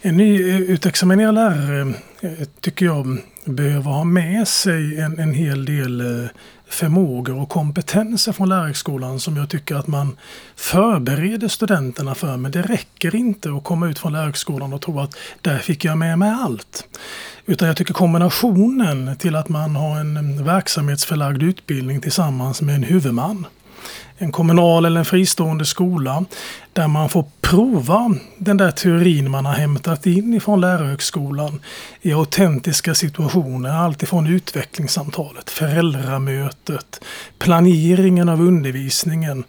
En 0.00 0.16
nyutexaminerad 0.16 1.36
eh, 1.36 1.50
lärare 1.50 1.94
eh, 2.20 2.48
tycker 2.60 2.86
jag 2.86 3.18
behöver 3.44 3.90
ha 3.90 4.04
med 4.04 4.48
sig 4.48 5.00
en, 5.00 5.18
en 5.18 5.34
hel 5.34 5.64
del 5.64 6.00
eh, 6.00 6.30
förmågor 6.68 7.40
och 7.40 7.48
kompetenser 7.48 8.32
från 8.32 8.48
lärarhögskolan 8.48 9.20
som 9.20 9.36
jag 9.36 9.50
tycker 9.50 9.74
att 9.74 9.86
man 9.86 10.16
förbereder 10.56 11.48
studenterna 11.48 12.14
för. 12.14 12.36
Men 12.36 12.52
det 12.52 12.62
räcker 12.62 13.14
inte 13.14 13.52
att 13.52 13.64
komma 13.64 13.88
ut 13.88 13.98
från 13.98 14.12
lärarhögskolan 14.12 14.72
och 14.72 14.80
tro 14.80 15.00
att 15.00 15.14
där 15.40 15.58
fick 15.58 15.84
jag 15.84 15.98
med 15.98 16.18
mig 16.18 16.30
allt. 16.30 16.84
Utan 17.46 17.68
jag 17.68 17.76
tycker 17.76 17.94
kombinationen 17.94 19.16
till 19.16 19.36
att 19.36 19.48
man 19.48 19.76
har 19.76 20.00
en 20.00 20.44
verksamhetsförlagd 20.44 21.42
utbildning 21.42 22.00
tillsammans 22.00 22.62
med 22.62 22.74
en 22.74 22.82
huvudman 22.82 23.46
en 24.22 24.32
kommunal 24.32 24.84
eller 24.84 24.98
en 24.98 25.04
fristående 25.04 25.64
skola 25.64 26.24
där 26.72 26.88
man 26.88 27.08
får 27.08 27.24
prova 27.40 28.14
den 28.38 28.56
där 28.56 28.70
teorin 28.70 29.30
man 29.30 29.46
har 29.46 29.52
hämtat 29.52 30.06
in 30.06 30.34
ifrån 30.34 30.60
lärarhögskolan 30.60 31.60
i 32.02 32.12
autentiska 32.12 32.94
situationer. 32.94 33.70
Alltifrån 33.70 34.26
utvecklingssamtalet, 34.26 35.50
föräldramötet, 35.50 37.04
planeringen 37.38 38.28
av 38.28 38.40
undervisningen, 38.40 39.44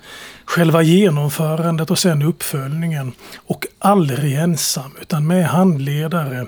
själva 0.45 0.81
genomförandet 0.81 1.91
och 1.91 1.99
sen 1.99 2.21
uppföljningen. 2.21 3.11
Och 3.35 3.67
aldrig 3.79 4.33
ensam 4.33 4.91
utan 5.01 5.27
med 5.27 5.45
handledare, 5.45 6.47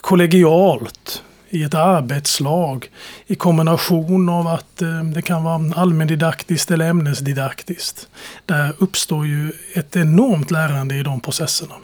kollegialt, 0.00 1.22
i 1.52 1.62
ett 1.62 1.74
arbetslag 1.74 2.90
i 3.26 3.34
kombination 3.34 4.28
av 4.28 4.46
att 4.46 4.82
eh, 4.82 5.02
det 5.02 5.22
kan 5.22 5.44
vara 5.44 5.74
allmändidaktiskt 5.76 6.70
eller 6.70 6.88
ämnesdidaktiskt. 6.88 8.08
Där 8.46 8.72
uppstår 8.78 9.26
ju 9.26 9.52
ett 9.74 9.96
enormt 9.96 10.50
lärande 10.50 10.94
i 10.94 11.02
de 11.02 11.20
processerna. 11.20 11.74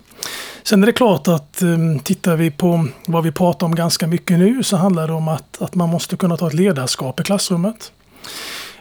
Sen 0.62 0.82
är 0.82 0.86
det 0.86 0.92
klart 0.92 1.28
att 1.28 1.62
eh, 1.62 2.02
tittar 2.02 2.36
vi 2.36 2.50
på 2.50 2.88
vad 3.06 3.24
vi 3.24 3.32
pratar 3.32 3.66
om 3.66 3.74
ganska 3.74 4.06
mycket 4.06 4.38
nu 4.38 4.62
så 4.62 4.76
handlar 4.76 5.06
det 5.06 5.12
om 5.12 5.28
att, 5.28 5.62
att 5.62 5.74
man 5.74 5.88
måste 5.88 6.16
kunna 6.16 6.36
ta 6.36 6.46
ett 6.46 6.54
ledarskap 6.54 7.20
i 7.20 7.22
klassrummet. 7.22 7.92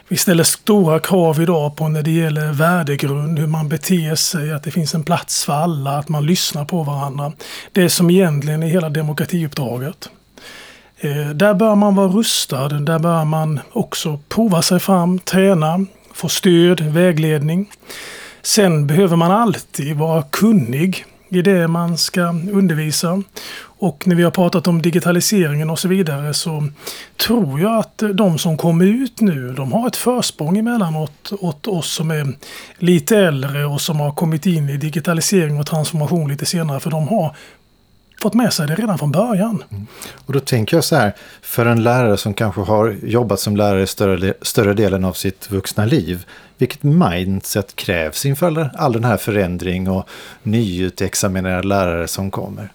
Vi 0.08 0.16
ställer 0.16 0.44
stora 0.44 1.00
krav 1.00 1.42
idag 1.42 1.76
på 1.76 1.88
när 1.88 2.02
det 2.02 2.10
gäller 2.10 2.52
värdegrund, 2.52 3.38
hur 3.38 3.46
man 3.46 3.68
beter 3.68 4.14
sig, 4.14 4.52
att 4.52 4.62
det 4.62 4.70
finns 4.70 4.94
en 4.94 5.04
plats 5.04 5.44
för 5.44 5.52
alla, 5.52 5.98
att 5.98 6.08
man 6.08 6.26
lyssnar 6.26 6.64
på 6.64 6.82
varandra. 6.82 7.32
Det 7.72 7.90
som 7.90 8.10
egentligen 8.10 8.62
är 8.62 8.66
hela 8.68 8.88
demokratiuppdraget. 8.88 10.10
Eh, 11.00 11.30
där 11.30 11.54
bör 11.54 11.74
man 11.74 11.94
vara 11.94 12.08
rustad, 12.08 12.68
där 12.68 12.98
bör 12.98 13.24
man 13.24 13.60
också 13.72 14.20
prova 14.28 14.62
sig 14.62 14.80
fram, 14.80 15.18
träna, 15.18 15.86
få 16.12 16.28
stöd, 16.28 16.80
vägledning. 16.80 17.70
Sen 18.42 18.86
behöver 18.86 19.16
man 19.16 19.30
alltid 19.30 19.96
vara 19.96 20.22
kunnig 20.22 21.04
i 21.28 21.42
det 21.42 21.68
man 21.68 21.98
ska 21.98 22.22
undervisa. 22.52 23.22
Och 23.80 24.06
när 24.06 24.16
vi 24.16 24.22
har 24.22 24.30
pratat 24.30 24.68
om 24.68 24.82
digitaliseringen 24.82 25.70
och 25.70 25.78
så 25.78 25.88
vidare 25.88 26.34
så 26.34 26.68
tror 27.26 27.60
jag 27.60 27.78
att 27.78 28.02
de 28.14 28.38
som 28.38 28.56
kommer 28.56 28.84
ut 28.84 29.20
nu, 29.20 29.52
de 29.52 29.72
har 29.72 29.86
ett 29.86 29.96
försprång 29.96 30.58
emellanåt 30.58 31.32
åt 31.40 31.66
oss 31.66 31.92
som 31.92 32.10
är 32.10 32.32
lite 32.78 33.16
äldre 33.18 33.66
och 33.66 33.80
som 33.80 34.00
har 34.00 34.12
kommit 34.12 34.46
in 34.46 34.68
i 34.68 34.76
digitalisering 34.76 35.60
och 35.60 35.66
transformation 35.66 36.28
lite 36.28 36.46
senare. 36.46 36.80
För 36.80 36.90
de 36.90 37.08
har 37.08 37.36
fått 38.22 38.34
med 38.34 38.52
sig 38.52 38.66
det 38.66 38.74
redan 38.74 38.98
från 38.98 39.12
början. 39.12 39.64
Mm. 39.70 39.86
Och 40.26 40.32
då 40.32 40.40
tänker 40.40 40.76
jag 40.76 40.84
så 40.84 40.96
här, 40.96 41.14
för 41.42 41.66
en 41.66 41.82
lärare 41.82 42.16
som 42.16 42.34
kanske 42.34 42.60
har 42.60 42.96
jobbat 43.02 43.40
som 43.40 43.56
lärare 43.56 43.86
större, 43.86 44.34
större 44.42 44.74
delen 44.74 45.04
av 45.04 45.12
sitt 45.12 45.50
vuxna 45.50 45.84
liv, 45.84 46.26
vilket 46.58 46.82
mindset 46.82 47.76
krävs 47.76 48.26
inför 48.26 48.70
all 48.74 48.92
den 48.92 49.04
här 49.04 49.16
förändring 49.16 49.90
och 49.90 50.08
nyutexaminerade 50.42 51.68
lärare 51.68 52.08
som 52.08 52.30
kommer? 52.30 52.72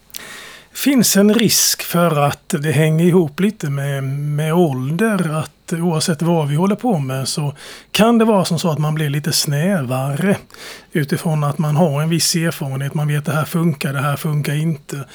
Finns 0.73 1.17
en 1.17 1.33
risk 1.33 1.81
för 1.83 2.19
att 2.19 2.49
det 2.49 2.71
hänger 2.71 3.05
ihop 3.05 3.39
lite 3.39 3.69
med, 3.69 4.03
med 4.03 4.53
ålder. 4.53 5.39
Att 5.39 5.73
oavsett 5.73 6.21
vad 6.21 6.47
vi 6.47 6.55
håller 6.55 6.75
på 6.75 6.99
med 6.99 7.27
så 7.27 7.55
kan 7.91 8.17
det 8.17 8.25
vara 8.25 8.45
som 8.45 8.59
så 8.59 8.71
att 8.71 8.79
man 8.79 8.95
blir 8.95 9.09
lite 9.09 9.31
snävare 9.31 10.37
utifrån 10.91 11.43
att 11.43 11.57
man 11.57 11.75
har 11.75 12.01
en 12.01 12.09
viss 12.09 12.35
erfarenhet. 12.35 12.93
Man 12.93 13.07
vet 13.07 13.17
att 13.17 13.25
det 13.25 13.31
här 13.31 13.45
funkar, 13.45 13.93
det 13.93 13.99
här 13.99 14.15
funkar 14.15 14.53
inte. 14.53 15.05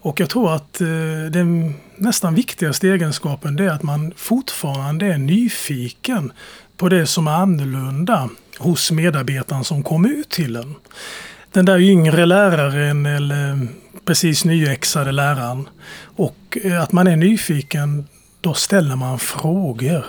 Och 0.00 0.20
jag 0.20 0.30
tror 0.30 0.54
att 0.54 0.80
eh, 0.80 0.86
den 1.30 1.74
nästan 1.96 2.34
viktigaste 2.34 2.88
egenskapen 2.88 3.58
är 3.58 3.68
att 3.68 3.82
man 3.82 4.12
fortfarande 4.16 5.06
är 5.06 5.18
nyfiken 5.18 6.32
på 6.76 6.88
det 6.88 7.06
som 7.06 7.26
är 7.26 7.32
annorlunda 7.32 8.28
hos 8.58 8.90
medarbetaren 8.90 9.64
som 9.64 9.82
kom 9.82 10.06
ut 10.06 10.28
till 10.28 10.56
en. 10.56 10.74
Den 11.52 11.64
där 11.64 11.80
yngre 11.80 12.26
läraren 12.26 13.06
eller 13.06 13.68
precis 14.04 14.44
nyexade 14.44 15.12
läraren. 15.12 15.68
Och 16.16 16.58
eh, 16.64 16.82
att 16.82 16.92
man 16.92 17.06
är 17.06 17.16
nyfiken, 17.16 18.06
då 18.40 18.54
ställer 18.54 18.96
man 18.96 19.18
frågor. 19.18 20.04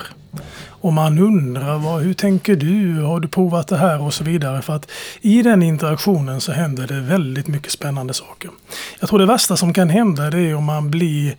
Och 0.67 0.93
man 0.93 1.19
undrar 1.19 1.77
vad, 1.77 2.01
hur 2.01 2.13
tänker 2.13 2.55
du? 2.55 3.01
Har 3.01 3.19
du 3.19 3.27
provat 3.27 3.67
det 3.67 3.77
här? 3.77 4.01
Och 4.01 4.13
så 4.13 4.23
vidare. 4.23 4.61
För 4.61 4.75
att 4.75 4.91
i 5.21 5.41
den 5.41 5.63
interaktionen 5.63 6.41
så 6.41 6.51
händer 6.51 6.87
det 6.87 7.01
väldigt 7.01 7.47
mycket 7.47 7.71
spännande 7.71 8.13
saker. 8.13 8.49
Jag 8.99 9.09
tror 9.09 9.19
det 9.19 9.25
värsta 9.25 9.57
som 9.57 9.73
kan 9.73 9.89
hända 9.89 10.29
det 10.29 10.39
är 10.39 10.55
om 10.55 10.63
man 10.63 10.91
blir 10.91 11.35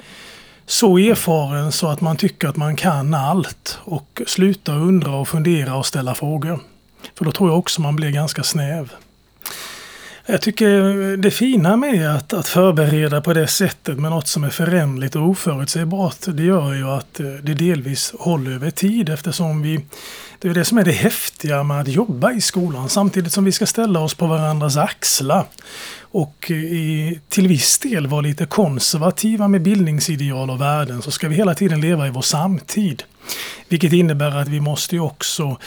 så 0.66 0.98
erfaren 0.98 1.72
så 1.72 1.88
att 1.88 2.00
man 2.00 2.16
tycker 2.16 2.48
att 2.48 2.56
man 2.56 2.76
kan 2.76 3.14
allt 3.14 3.78
och 3.84 4.22
slutar 4.26 4.76
undra 4.76 5.14
och 5.16 5.28
fundera 5.28 5.76
och 5.76 5.86
ställa 5.86 6.14
frågor. 6.14 6.60
För 7.18 7.24
då 7.24 7.32
tror 7.32 7.50
jag 7.50 7.58
också 7.58 7.80
man 7.80 7.96
blir 7.96 8.10
ganska 8.10 8.42
snäv. 8.42 8.92
Jag 10.26 10.40
tycker 10.40 11.16
det 11.16 11.30
fina 11.30 11.76
med 11.76 12.16
att, 12.16 12.32
att 12.32 12.48
förbereda 12.48 13.20
på 13.20 13.32
det 13.32 13.46
sättet 13.46 13.98
med 13.98 14.10
något 14.10 14.28
som 14.28 14.44
är 14.44 14.50
förändligt 14.50 15.16
och 15.16 15.28
oförutsägbart, 15.28 16.16
det 16.26 16.42
gör 16.42 16.72
ju 16.72 16.88
att 16.88 17.20
eh, 17.20 17.26
det 17.26 17.54
delvis 17.54 18.14
håller 18.18 18.50
över 18.50 18.70
tid 18.70 19.08
eftersom 19.08 19.62
vi 19.62 19.80
det 20.38 20.48
är 20.48 20.54
det 20.54 20.64
som 20.64 20.78
är 20.78 20.84
det 20.84 20.92
häftiga 20.92 21.62
med 21.62 21.80
att 21.80 21.88
jobba 21.88 22.32
i 22.32 22.40
skolan 22.40 22.88
samtidigt 22.88 23.32
som 23.32 23.44
vi 23.44 23.52
ska 23.52 23.66
ställa 23.66 24.00
oss 24.00 24.14
på 24.14 24.26
varandras 24.26 24.76
axlar 24.76 25.46
och 26.14 26.50
eh, 26.50 26.56
i, 26.56 27.20
till 27.28 27.48
viss 27.48 27.78
del 27.78 28.06
vara 28.06 28.20
lite 28.20 28.46
konservativa 28.46 29.48
med 29.48 29.62
bildningsideal 29.62 30.50
och 30.50 30.60
värden 30.60 31.02
så 31.02 31.10
ska 31.10 31.28
vi 31.28 31.34
hela 31.34 31.54
tiden 31.54 31.80
leva 31.80 32.06
i 32.06 32.10
vår 32.10 32.22
samtid. 32.22 33.02
Vilket 33.68 33.92
innebär 33.92 34.36
att 34.36 34.48
vi 34.48 34.60
måste 34.60 34.98
också 34.98 35.58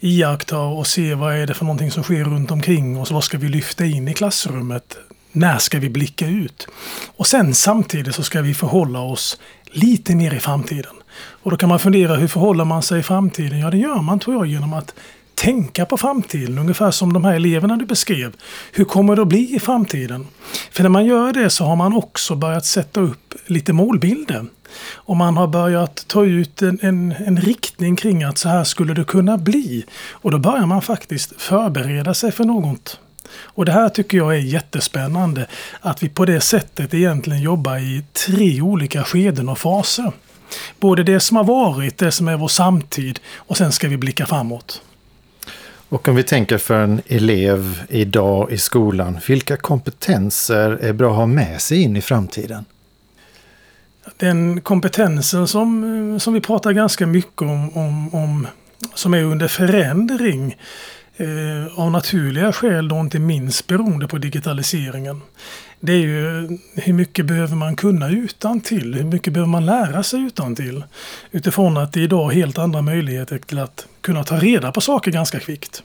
iaktta 0.00 0.58
och 0.58 0.86
se 0.86 1.14
vad 1.14 1.34
är 1.34 1.46
det 1.46 1.54
för 1.54 1.64
någonting 1.64 1.90
som 1.90 2.02
sker 2.02 2.24
runt 2.24 2.50
omkring 2.50 3.00
oss. 3.00 3.10
Vad 3.10 3.24
ska 3.24 3.38
vi 3.38 3.48
lyfta 3.48 3.84
in 3.84 4.08
i 4.08 4.14
klassrummet? 4.14 4.96
När 5.32 5.58
ska 5.58 5.78
vi 5.78 5.90
blicka 5.90 6.26
ut? 6.26 6.68
Och 7.16 7.26
sen 7.26 7.54
samtidigt 7.54 8.14
så 8.14 8.22
ska 8.22 8.42
vi 8.42 8.54
förhålla 8.54 9.00
oss 9.00 9.38
lite 9.72 10.14
mer 10.14 10.34
i 10.34 10.40
framtiden. 10.40 10.94
Och 11.42 11.50
då 11.50 11.56
kan 11.56 11.68
man 11.68 11.78
fundera, 11.78 12.16
hur 12.16 12.28
förhåller 12.28 12.64
man 12.64 12.82
sig 12.82 13.00
i 13.00 13.02
framtiden? 13.02 13.58
Ja, 13.58 13.70
det 13.70 13.78
gör 13.78 14.02
man 14.02 14.20
tror 14.20 14.36
jag 14.36 14.46
genom 14.46 14.72
att 14.72 14.94
tänka 15.40 15.86
på 15.86 15.96
framtiden, 15.96 16.58
ungefär 16.58 16.90
som 16.90 17.12
de 17.12 17.24
här 17.24 17.34
eleverna 17.34 17.76
du 17.76 17.86
beskrev. 17.86 18.32
Hur 18.72 18.84
kommer 18.84 19.16
det 19.16 19.22
att 19.22 19.28
bli 19.28 19.56
i 19.56 19.60
framtiden? 19.60 20.26
För 20.70 20.82
när 20.82 20.90
man 20.90 21.06
gör 21.06 21.32
det 21.32 21.50
så 21.50 21.64
har 21.64 21.76
man 21.76 21.94
också 21.94 22.34
börjat 22.34 22.66
sätta 22.66 23.00
upp 23.00 23.34
lite 23.46 23.72
målbilder. 23.72 24.46
Och 24.94 25.16
man 25.16 25.36
har 25.36 25.46
börjat 25.46 26.04
ta 26.08 26.24
ut 26.24 26.62
en, 26.62 26.78
en, 26.82 27.14
en, 27.26 27.40
riktning 27.40 27.96
kring 27.96 28.22
att 28.22 28.38
så 28.38 28.48
här 28.48 28.64
skulle 28.64 28.94
det 28.94 29.04
kunna 29.04 29.38
bli. 29.38 29.84
Och 30.10 30.30
då 30.30 30.38
börjar 30.38 30.66
man 30.66 30.82
faktiskt 30.82 31.42
förbereda 31.42 32.14
sig 32.14 32.32
för 32.32 32.44
något. 32.44 33.00
Och 33.42 33.64
det 33.64 33.72
här 33.72 33.88
tycker 33.88 34.18
jag 34.18 34.34
är 34.34 34.40
jättespännande. 34.40 35.46
Att 35.80 36.02
vi 36.02 36.08
på 36.08 36.24
det 36.24 36.40
sättet 36.40 36.94
egentligen 36.94 37.42
jobbar 37.42 37.76
i 37.76 38.04
tre 38.26 38.60
olika 38.60 39.04
skeden 39.04 39.48
och 39.48 39.58
faser. 39.58 40.12
Både 40.80 41.02
det 41.02 41.20
som 41.20 41.36
har 41.36 41.44
varit, 41.44 41.98
det 41.98 42.12
som 42.12 42.28
är 42.28 42.36
vår 42.36 42.48
samtid 42.48 43.20
och 43.36 43.56
sen 43.56 43.72
ska 43.72 43.88
vi 43.88 43.96
blicka 43.96 44.26
framåt. 44.26 44.82
Och 45.90 46.08
om 46.08 46.14
vi 46.14 46.22
tänker 46.22 46.58
för 46.58 46.82
en 46.82 47.02
elev 47.06 47.82
idag 47.88 48.52
i 48.52 48.58
skolan, 48.58 49.18
vilka 49.28 49.56
kompetenser 49.56 50.70
är 50.70 50.92
bra 50.92 51.10
att 51.10 51.16
ha 51.16 51.26
med 51.26 51.60
sig 51.60 51.82
in 51.82 51.96
i 51.96 52.00
framtiden? 52.00 52.64
Den 54.16 54.60
kompetensen 54.60 55.48
som, 55.48 56.20
som 56.20 56.34
vi 56.34 56.40
pratar 56.40 56.72
ganska 56.72 57.06
mycket 57.06 57.42
om, 57.42 57.76
om, 57.76 58.14
om 58.14 58.46
som 58.94 59.14
är 59.14 59.22
under 59.22 59.48
förändring 59.48 60.56
eh, 61.16 61.78
av 61.78 61.90
naturliga 61.90 62.52
skäl 62.52 62.88
då 62.88 63.00
inte 63.00 63.18
minst 63.18 63.66
beroende 63.66 64.08
på 64.08 64.18
digitaliseringen. 64.18 65.20
Det 65.80 65.92
är 65.92 65.98
ju 65.98 66.58
hur 66.74 66.92
mycket 66.92 67.26
behöver 67.26 67.56
man 67.56 67.76
kunna 67.76 68.08
utan 68.08 68.60
till? 68.60 68.94
Hur 68.94 69.04
mycket 69.04 69.32
behöver 69.32 69.50
man 69.50 69.66
lära 69.66 70.02
sig 70.02 70.20
utan 70.20 70.54
till? 70.56 70.84
Utifrån 71.30 71.76
att 71.76 71.92
det 71.92 72.00
idag 72.00 72.30
är 72.30 72.34
helt 72.34 72.58
andra 72.58 72.82
möjligheter 72.82 73.38
till 73.38 73.58
att 73.58 73.86
kunna 74.00 74.24
ta 74.24 74.36
reda 74.36 74.72
på 74.72 74.80
saker 74.80 75.10
ganska 75.10 75.40
kvickt. 75.40 75.82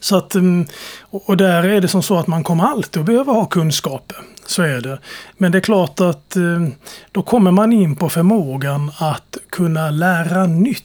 Så 0.00 0.16
att, 0.16 0.34
mm, 0.34 0.66
och 1.10 1.36
där 1.36 1.62
är 1.64 1.80
det 1.80 1.88
som 1.88 2.02
så 2.02 2.18
att 2.18 2.26
man 2.26 2.44
kommer 2.44 2.64
alltid 2.64 3.00
att 3.00 3.06
behöva 3.06 3.32
ha 3.32 3.46
kunskaper. 3.46 4.18
Så 4.46 4.62
är 4.62 4.80
det. 4.80 4.98
Men 5.36 5.52
det 5.52 5.58
är 5.58 5.62
klart 5.62 6.00
att 6.00 6.36
mm, 6.36 6.72
då 7.12 7.22
kommer 7.22 7.50
man 7.50 7.72
in 7.72 7.96
på 7.96 8.08
förmågan 8.08 8.92
att 8.98 9.36
kunna 9.50 9.90
lära 9.90 10.46
nytt. 10.46 10.84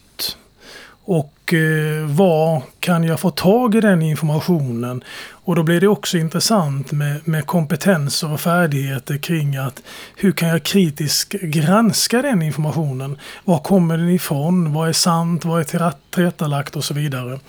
Och 1.04 1.54
eh, 1.54 2.06
var 2.06 2.62
kan 2.80 3.04
jag 3.04 3.20
få 3.20 3.30
tag 3.30 3.74
i 3.74 3.80
den 3.80 4.02
informationen? 4.02 5.04
Och 5.30 5.56
då 5.56 5.62
blir 5.62 5.80
det 5.80 5.88
också 5.88 6.18
intressant 6.18 6.92
med, 6.92 7.28
med 7.28 7.46
kompetenser 7.46 8.32
och 8.32 8.40
färdigheter 8.40 9.16
kring 9.16 9.56
att 9.56 9.82
hur 10.16 10.32
kan 10.32 10.48
jag 10.48 10.62
kritiskt 10.62 11.32
granska 11.32 12.22
den 12.22 12.42
informationen? 12.42 13.18
Var 13.44 13.58
kommer 13.58 13.98
den 13.98 14.08
ifrån? 14.08 14.72
Vad 14.72 14.88
är 14.88 14.92
sant? 14.92 15.44
Vad 15.44 15.60
är 15.60 15.92
tillrättalagt? 16.10 16.76
Och 16.76 16.84
så 16.84 16.94
vidare. 16.94 17.40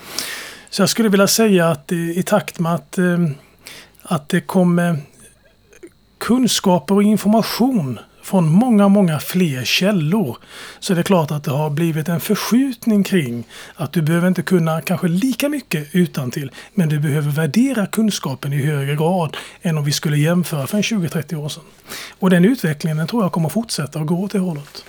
Så 0.69 0.81
jag 0.81 0.89
skulle 0.89 1.09
vilja 1.09 1.27
säga 1.27 1.69
att 1.69 1.91
i, 1.91 2.19
i 2.19 2.23
takt 2.23 2.59
med 2.59 2.73
att, 2.73 2.97
eh, 2.97 3.27
att 4.01 4.29
det 4.29 4.41
kommer 4.41 4.97
kunskaper 6.17 6.95
och 6.95 7.03
information 7.03 7.99
från 8.23 8.47
många, 8.47 8.87
många 8.87 9.19
fler 9.19 9.63
källor 9.63 10.37
så 10.79 10.93
är 10.93 10.97
det 10.97 11.03
klart 11.03 11.31
att 11.31 11.43
det 11.43 11.51
har 11.51 11.69
blivit 11.69 12.09
en 12.09 12.19
förskjutning 12.19 13.03
kring 13.03 13.43
att 13.75 13.93
du 13.93 14.01
behöver 14.01 14.27
inte 14.27 14.41
kunna 14.41 14.81
kanske 14.81 15.07
lika 15.07 15.49
mycket 15.49 15.87
utan 15.91 16.31
till, 16.31 16.51
men 16.73 16.89
du 16.89 16.99
behöver 16.99 17.31
värdera 17.31 17.85
kunskapen 17.85 18.53
i 18.53 18.65
högre 18.65 18.95
grad 18.95 19.37
än 19.61 19.77
om 19.77 19.85
vi 19.85 19.91
skulle 19.91 20.17
jämföra 20.17 20.67
för 20.67 20.77
en 20.77 20.83
20-30 20.83 21.35
år 21.35 21.49
sedan. 21.49 21.63
Och 22.19 22.29
den 22.29 22.45
utvecklingen 22.45 23.07
tror 23.07 23.23
jag 23.23 23.31
kommer 23.31 23.49
fortsätta 23.49 23.99
att 23.99 24.07
gå 24.07 24.15
åt 24.23 24.31
det 24.31 24.39
hållet. 24.39 24.85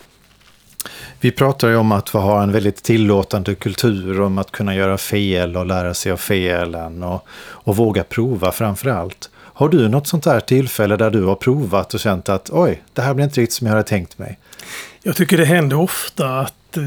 Vi 1.20 1.30
pratar 1.30 1.68
ju 1.68 1.76
om 1.76 1.92
att 1.92 2.14
vi 2.14 2.18
har 2.18 2.42
en 2.42 2.52
väldigt 2.52 2.82
tillåtande 2.82 3.54
kultur 3.54 4.20
om 4.20 4.38
att 4.38 4.50
kunna 4.50 4.74
göra 4.74 4.98
fel 4.98 5.56
och 5.56 5.66
lära 5.66 5.94
sig 5.94 6.12
av 6.12 6.16
felen 6.16 7.02
och, 7.02 7.26
och 7.30 7.76
våga 7.76 8.04
prova 8.04 8.52
framför 8.52 8.90
allt. 8.90 9.30
Har 9.56 9.68
du 9.68 9.88
något 9.88 10.06
sånt 10.06 10.26
här 10.26 10.40
tillfälle 10.40 10.96
där 10.96 11.10
du 11.10 11.24
har 11.24 11.34
provat 11.34 11.94
och 11.94 12.00
känt 12.00 12.28
att 12.28 12.50
oj, 12.50 12.82
det 12.92 13.02
här 13.02 13.14
blir 13.14 13.24
inte 13.24 13.40
riktigt 13.40 13.54
som 13.54 13.66
jag 13.66 13.74
hade 13.74 13.88
tänkt 13.88 14.18
mig? 14.18 14.38
Jag 15.02 15.16
tycker 15.16 15.36
det 15.36 15.44
händer 15.44 15.78
ofta 15.78 16.40
att 16.40 16.76
eh, 16.76 16.82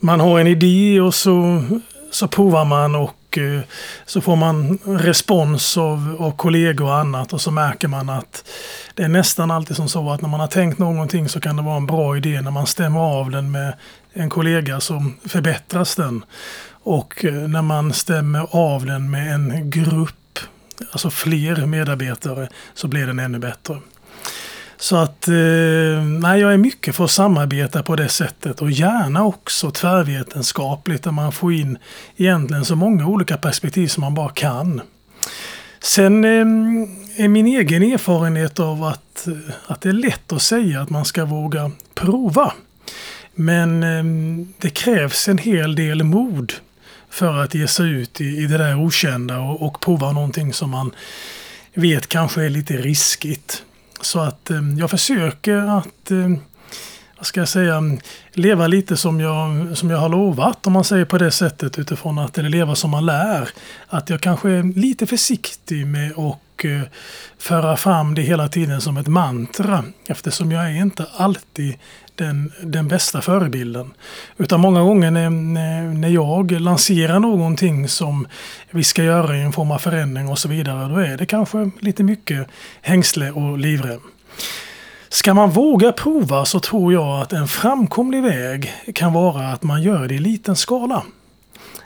man 0.00 0.20
har 0.20 0.40
en 0.40 0.46
idé 0.46 1.00
och 1.00 1.14
så, 1.14 1.64
så 2.10 2.28
provar 2.28 2.64
man 2.64 2.94
och 2.94 3.38
eh, 3.38 3.60
så 4.06 4.20
får 4.20 4.36
man 4.36 4.78
respons 4.84 5.78
av, 5.78 6.16
av 6.18 6.36
kollegor 6.36 6.86
och 6.86 6.96
annat 6.96 7.32
och 7.32 7.40
så 7.40 7.50
märker 7.50 7.88
man 7.88 8.08
att 8.08 8.44
det 8.94 9.02
är 9.02 9.08
nästan 9.08 9.50
alltid 9.50 9.76
som 9.76 9.88
så 9.88 10.10
att 10.10 10.22
när 10.22 10.28
man 10.28 10.40
har 10.40 10.46
tänkt 10.46 10.78
någonting 10.78 11.28
så 11.28 11.40
kan 11.40 11.56
det 11.56 11.62
vara 11.62 11.76
en 11.76 11.86
bra 11.86 12.16
idé. 12.16 12.40
När 12.40 12.50
man 12.50 12.66
stämmer 12.66 13.00
av 13.00 13.30
den 13.30 13.50
med 13.50 13.74
en 14.12 14.30
kollega 14.30 14.80
så 14.80 15.04
förbättras 15.24 15.96
den. 15.96 16.24
Och 16.82 17.24
eh, 17.24 17.32
när 17.32 17.62
man 17.62 17.92
stämmer 17.92 18.46
av 18.50 18.86
den 18.86 19.10
med 19.10 19.34
en 19.34 19.70
grupp 19.70 20.16
alltså 20.92 21.10
fler 21.10 21.66
medarbetare 21.66 22.48
så 22.74 22.88
blir 22.88 23.06
den 23.06 23.18
ännu 23.18 23.38
bättre. 23.38 23.76
Så 24.76 24.96
att 24.96 25.28
eh, 25.28 26.04
nej, 26.20 26.40
jag 26.40 26.52
är 26.52 26.56
mycket 26.56 26.96
för 26.96 27.04
att 27.04 27.10
samarbeta 27.10 27.82
på 27.82 27.96
det 27.96 28.08
sättet 28.08 28.62
och 28.62 28.70
gärna 28.70 29.24
också 29.24 29.70
tvärvetenskapligt 29.70 31.02
där 31.02 31.10
man 31.10 31.32
får 31.32 31.52
in 31.52 31.78
egentligen 32.16 32.64
så 32.64 32.76
många 32.76 33.06
olika 33.06 33.36
perspektiv 33.36 33.88
som 33.88 34.00
man 34.00 34.14
bara 34.14 34.28
kan. 34.28 34.80
Sen 35.80 36.24
eh, 36.24 37.24
är 37.24 37.28
min 37.28 37.46
egen 37.46 37.82
erfarenhet 37.82 38.60
av 38.60 38.84
att, 38.84 39.26
eh, 39.26 39.32
att 39.66 39.80
det 39.80 39.88
är 39.88 39.92
lätt 39.92 40.32
att 40.32 40.42
säga 40.42 40.80
att 40.80 40.90
man 40.90 41.04
ska 41.04 41.24
våga 41.24 41.70
prova. 41.94 42.52
Men 43.34 43.80
det 44.58 44.70
krävs 44.70 45.28
en 45.28 45.38
hel 45.38 45.74
del 45.74 46.02
mod 46.02 46.52
för 47.14 47.36
att 47.36 47.54
ge 47.54 47.68
sig 47.68 47.90
ut 47.90 48.20
i, 48.20 48.24
i 48.24 48.46
det 48.46 48.58
där 48.58 48.84
okända 48.84 49.38
och, 49.38 49.62
och 49.62 49.80
prova 49.80 50.12
någonting 50.12 50.52
som 50.52 50.70
man 50.70 50.90
vet 51.74 52.06
kanske 52.06 52.44
är 52.44 52.50
lite 52.50 52.76
riskigt. 52.76 53.62
Så 54.00 54.20
att 54.20 54.50
eh, 54.50 54.62
jag 54.78 54.90
försöker 54.90 55.78
att 55.78 56.10
eh, 56.10 56.28
vad 57.16 57.26
ska 57.26 57.40
jag 57.40 57.48
säga, 57.48 57.82
leva 58.32 58.66
lite 58.66 58.96
som 58.96 59.20
jag, 59.20 59.76
som 59.78 59.90
jag 59.90 59.98
har 59.98 60.08
lovat 60.08 60.66
om 60.66 60.72
man 60.72 60.84
säger 60.84 61.04
på 61.04 61.18
det 61.18 61.30
sättet 61.30 61.78
utifrån 61.78 62.18
att, 62.18 62.38
eller 62.38 62.48
leva 62.48 62.74
som 62.74 62.90
man 62.90 63.06
lär. 63.06 63.48
Att 63.86 64.10
jag 64.10 64.20
kanske 64.20 64.50
är 64.50 64.62
lite 64.62 65.06
försiktig 65.06 65.86
med 65.86 66.12
att 66.18 66.64
eh, 66.64 66.80
föra 67.38 67.76
fram 67.76 68.14
det 68.14 68.22
hela 68.22 68.48
tiden 68.48 68.80
som 68.80 68.96
ett 68.96 69.06
mantra 69.06 69.84
eftersom 70.06 70.52
jag 70.52 70.64
är 70.64 70.80
inte 70.80 71.06
alltid 71.16 71.74
den, 72.14 72.52
den 72.62 72.88
bästa 72.88 73.20
förebilden. 73.20 73.94
Utan 74.38 74.60
många 74.60 74.82
gånger 74.82 75.10
när, 75.10 75.30
när 75.94 76.08
jag 76.08 76.50
lanserar 76.60 77.20
någonting 77.20 77.88
som 77.88 78.26
vi 78.70 78.84
ska 78.84 79.02
göra 79.02 79.36
i 79.36 79.40
en 79.40 79.52
form 79.52 79.70
av 79.70 79.78
förändring 79.78 80.28
och 80.28 80.38
så 80.38 80.48
vidare, 80.48 80.88
då 80.88 80.96
är 80.96 81.16
det 81.16 81.26
kanske 81.26 81.70
lite 81.80 82.02
mycket 82.02 82.48
hängsle 82.82 83.30
och 83.30 83.58
livrem. 83.58 84.00
Ska 85.08 85.34
man 85.34 85.50
våga 85.50 85.92
prova 85.92 86.44
så 86.44 86.60
tror 86.60 86.92
jag 86.92 87.22
att 87.22 87.32
en 87.32 87.48
framkomlig 87.48 88.22
väg 88.22 88.72
kan 88.94 89.12
vara 89.12 89.52
att 89.52 89.62
man 89.62 89.82
gör 89.82 90.08
det 90.08 90.14
i 90.14 90.18
liten 90.18 90.56
skala. 90.56 91.02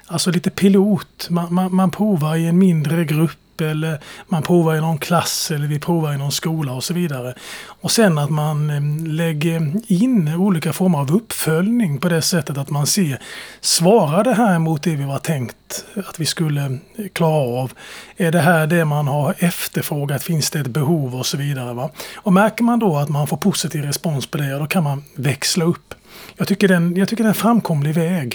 Alltså 0.06 0.30
lite 0.30 0.50
pilot. 0.50 1.26
Man, 1.30 1.54
man, 1.54 1.74
man 1.74 1.90
provar 1.90 2.36
i 2.36 2.46
en 2.46 2.58
mindre 2.58 3.04
grupp 3.04 3.38
eller 3.60 4.00
man 4.28 4.42
provar 4.42 4.76
i 4.76 4.80
någon 4.80 4.98
klass 4.98 5.50
eller 5.50 5.66
vi 5.66 5.78
provar 5.78 6.14
i 6.14 6.16
någon 6.16 6.32
skola 6.32 6.72
och 6.72 6.84
så 6.84 6.94
vidare. 6.94 7.34
Och 7.80 7.90
sen 7.90 8.18
att 8.18 8.30
man 8.30 8.70
eh, 8.70 9.06
lägger 9.06 9.72
in 9.92 10.34
olika 10.34 10.72
former 10.72 10.98
av 10.98 11.14
uppföljning 11.14 11.98
på 11.98 12.08
det 12.08 12.22
sättet 12.22 12.58
att 12.58 12.70
man 12.70 12.86
ser, 12.86 13.22
svarar 13.60 14.24
det 14.24 14.34
här 14.34 14.58
mot 14.58 14.82
det 14.82 14.96
vi 14.96 15.04
var 15.04 15.18
tänkt 15.18 15.84
att 16.06 16.20
vi 16.20 16.26
skulle 16.26 16.64
eh, 16.64 17.08
klara 17.12 17.62
av? 17.62 17.72
Är 18.16 18.32
det 18.32 18.40
här 18.40 18.66
det 18.66 18.84
man 18.84 19.08
har 19.08 19.34
efterfrågat? 19.38 20.22
Finns 20.22 20.50
det 20.50 20.60
ett 20.60 20.66
behov 20.66 21.16
och 21.16 21.26
så 21.26 21.36
vidare? 21.36 21.74
Va? 21.74 21.90
Och 22.16 22.32
märker 22.32 22.64
man 22.64 22.78
då 22.78 22.96
att 22.96 23.08
man 23.08 23.26
får 23.26 23.36
positiv 23.36 23.84
respons 23.84 24.26
på 24.26 24.38
det, 24.38 24.58
då 24.58 24.66
kan 24.66 24.84
man 24.84 25.04
växla 25.14 25.64
upp. 25.64 25.94
Jag 26.36 26.48
tycker, 26.48 26.68
den, 26.68 26.96
jag 26.96 27.08
tycker 27.08 27.24
det 27.24 27.26
är 27.26 27.28
en 27.28 27.34
framkomlig 27.34 27.94
väg. 27.94 28.34